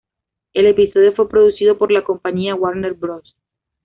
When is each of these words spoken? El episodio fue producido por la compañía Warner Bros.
El 0.53 0.65
episodio 0.65 1.13
fue 1.13 1.29
producido 1.29 1.77
por 1.77 1.91
la 1.91 2.03
compañía 2.03 2.55
Warner 2.55 2.95
Bros. 2.95 3.35